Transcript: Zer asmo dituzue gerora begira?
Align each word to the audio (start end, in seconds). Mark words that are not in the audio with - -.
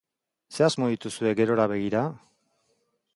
Zer 0.55 0.65
asmo 0.69 0.87
dituzue 0.93 1.33
gerora 1.41 1.67
begira? 1.73 2.01